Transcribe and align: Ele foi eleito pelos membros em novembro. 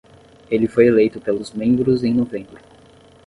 Ele 0.49 0.67
foi 0.67 0.87
eleito 0.87 1.21
pelos 1.21 1.51
membros 1.51 2.03
em 2.03 2.11
novembro. 2.11 2.59